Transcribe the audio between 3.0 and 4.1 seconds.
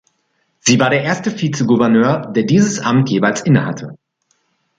jeweils innehatte.